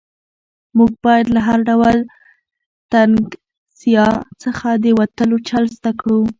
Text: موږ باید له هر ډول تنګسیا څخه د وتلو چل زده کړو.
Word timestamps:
موږ 0.77 0.91
باید 1.05 1.25
له 1.35 1.41
هر 1.47 1.59
ډول 1.69 1.97
تنګسیا 2.91 4.07
څخه 4.43 4.67
د 4.83 4.85
وتلو 4.99 5.37
چل 5.49 5.63
زده 5.77 5.91
کړو. 5.99 6.21